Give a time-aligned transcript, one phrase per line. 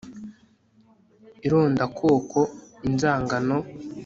[1.45, 2.39] irondakoko,
[2.87, 3.57] inzangano